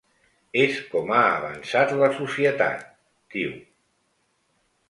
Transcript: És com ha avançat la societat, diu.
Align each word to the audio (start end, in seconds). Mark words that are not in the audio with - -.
És 0.61 0.79
com 0.93 1.11
ha 1.17 1.19
avançat 1.33 1.93
la 1.99 2.09
societat, 2.17 2.89
diu. 3.37 3.55